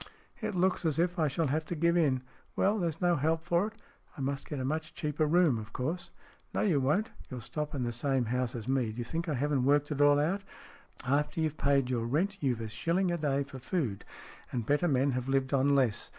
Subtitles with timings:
[0.41, 2.23] "It looks as if I shall have to give in.
[2.55, 3.73] Well, there's no help for it.
[4.17, 6.09] I must get a much cheaper room, of course.""
[6.55, 7.11] No, you won't.
[7.29, 8.91] You'll stop in the same house as me.
[8.91, 10.43] D'you think I haven't worked it all out?
[11.05, 14.03] After you've paid your rent, you've a shilling a day for food,
[14.51, 16.09] and better men have lived on less.